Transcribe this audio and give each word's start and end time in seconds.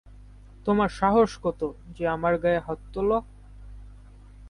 তোমার 0.65 0.89
সাহস 0.89 1.31
কতো 1.43 1.67
যে 1.95 2.03
আমার 2.07 2.33
গায়ে 2.37 2.59
হাত 2.59 2.79
তোলো! 2.93 3.17